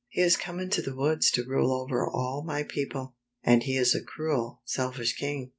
"He 0.09 0.21
has 0.21 0.35
come 0.35 0.59
into 0.59 0.81
the 0.81 0.95
woods 0.95 1.29
to 1.29 1.43
rule 1.47 1.71
over 1.71 2.09
all 2.09 2.43
my 2.43 2.63
people, 2.63 3.13
and 3.43 3.61
he 3.61 3.77
is 3.77 3.93
a 3.93 4.01
cruel, 4.03 4.63
selfish 4.65 5.15
king. 5.15 5.49